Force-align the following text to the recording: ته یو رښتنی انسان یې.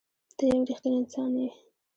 ته 0.37 0.43
یو 0.49 0.65
رښتنی 0.69 0.97
انسان 0.99 1.31
یې. 1.41 1.49